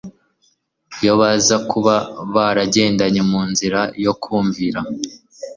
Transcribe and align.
Iyo 1.01 1.13
baza 1.19 1.55
kuba 1.69 1.95
baragendcye 2.33 3.21
mu 3.31 3.41
nzira 3.49 3.79
yo 4.05 4.13
kumvira, 4.21 4.79